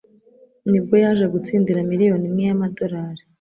[0.69, 3.23] Nibwo yaje gutsindira miliyoni imwe y'amadolari.